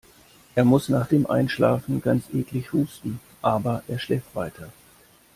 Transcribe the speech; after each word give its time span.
Er 0.55 0.65
muss 0.65 0.89
nach 0.89 1.05
dem 1.05 1.27
Einschlafen 1.29 2.01
ganz 2.01 2.23
eklig 2.33 2.73
husten, 2.73 3.19
aber 3.43 3.83
er 3.87 3.99
schläft 3.99 4.33
weiter. 4.35 4.71